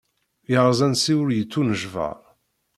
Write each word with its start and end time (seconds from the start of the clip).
Yerreẓ 0.49 0.79
ansi 0.85 1.13
ur 1.21 1.29
yettunejbar. 1.33 2.19